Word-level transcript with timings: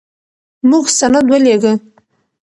موږ 0.69 0.85
سند 0.97 1.25
ولېږه. 1.31 1.73